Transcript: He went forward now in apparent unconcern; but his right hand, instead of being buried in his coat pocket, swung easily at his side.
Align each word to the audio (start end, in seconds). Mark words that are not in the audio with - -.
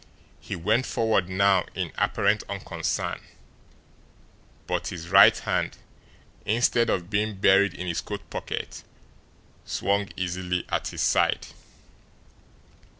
He 0.39 0.55
went 0.55 0.87
forward 0.87 1.29
now 1.29 1.63
in 1.75 1.91
apparent 1.95 2.41
unconcern; 2.49 3.21
but 4.65 4.87
his 4.87 5.09
right 5.09 5.37
hand, 5.37 5.77
instead 6.43 6.89
of 6.89 7.11
being 7.11 7.35
buried 7.35 7.75
in 7.75 7.85
his 7.85 8.01
coat 8.01 8.27
pocket, 8.31 8.83
swung 9.63 10.09
easily 10.17 10.65
at 10.69 10.87
his 10.87 11.01
side. 11.03 11.45